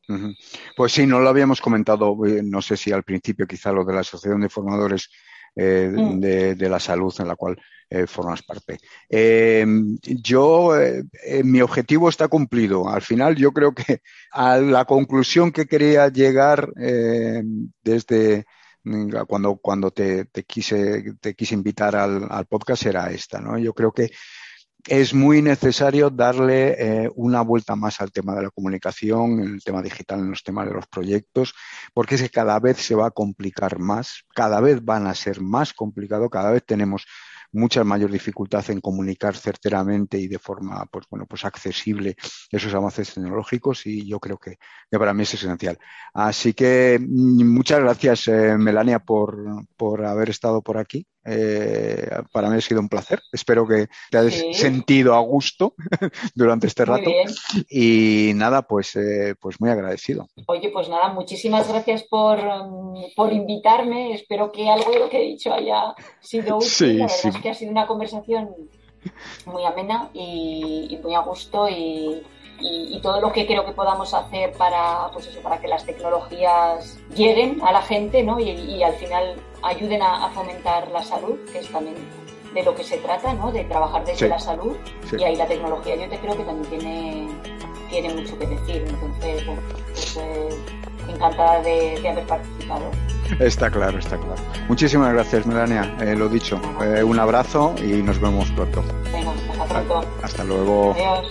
[0.76, 3.94] Pues sí, no lo habíamos comentado, eh, no sé si al principio quizá lo de
[3.94, 5.08] la Asociación de Formadores
[5.54, 6.18] eh, Mm.
[6.18, 7.60] de, de la Salud en la cual
[7.90, 8.78] eh, formas parte.
[9.10, 9.66] Eh,
[10.02, 10.72] yo,
[11.44, 12.88] mi objetivo está cumplido.
[12.88, 14.00] Al final yo creo que
[14.32, 16.72] a la conclusión que quería llegar
[17.82, 18.46] desde
[19.26, 23.59] cuando, cuando te, quise, te quise invitar al, podcast era esta, ¿no?
[23.59, 24.11] Yo creo que
[24.87, 29.62] es muy necesario darle eh, una vuelta más al tema de la comunicación, en el
[29.62, 31.55] tema digital, en los temas de los proyectos,
[31.95, 35.41] porque es que cada vez se va a complicar más, cada vez van a ser
[35.41, 37.07] más complicados, cada vez tenemos
[37.53, 42.16] mucha mayor dificultad en comunicar certeramente y de forma pues bueno pues accesible
[42.50, 44.57] esos avances tecnológicos y yo creo que,
[44.90, 45.78] que para mí es esencial.
[46.14, 51.07] Así que mm, muchas gracias eh, Melania por, por haber estado por aquí.
[51.24, 53.20] Eh, para mí ha sido un placer.
[53.32, 54.54] Espero que te hayas Sí.
[54.54, 55.74] sentido a gusto
[56.34, 57.10] durante este rato.
[57.70, 60.28] Y nada, pues, eh, pues muy agradecido.
[60.46, 64.14] Oye, pues nada, muchísimas gracias por, um, por invitarme.
[64.14, 66.68] Espero que algo de lo que he dicho haya sido útil.
[66.68, 67.28] Sí, La verdad sí.
[67.28, 68.50] es que ha sido una conversación
[69.46, 72.22] muy amena y, y muy a gusto y,
[72.61, 75.84] y- y todo lo que creo que podamos hacer para, pues eso, para que las
[75.84, 78.38] tecnologías lleguen a la gente ¿no?
[78.38, 81.96] y, y al final ayuden a, a fomentar la salud, que es también
[82.55, 83.50] de lo que se trata, ¿no?
[83.50, 84.28] de trabajar desde Sí.
[84.28, 84.76] la salud.
[85.09, 85.16] Sí.
[85.18, 87.28] Y ahí la tecnología yo te creo que también tiene,
[87.88, 88.84] tiene mucho que decir.
[88.86, 90.48] Entonces, bueno, pues, eh,
[91.09, 92.84] encantada de, de haber participado.
[93.40, 94.34] Está claro, está claro.
[94.68, 95.96] Muchísimas gracias, Melania.
[96.03, 98.82] Eh, lo dicho, eh, un abrazo y nos vemos pronto.
[99.11, 100.05] Venga, hasta pronto.
[100.22, 100.92] Hasta luego.
[100.92, 101.28] Adiós.